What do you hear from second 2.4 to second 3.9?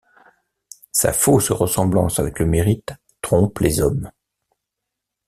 mérite trompe les